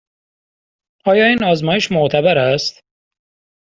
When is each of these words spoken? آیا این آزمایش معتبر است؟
آیا 1.05 1.25
این 1.25 1.43
آزمایش 1.43 1.91
معتبر 1.91 2.37
است؟ 2.37 2.81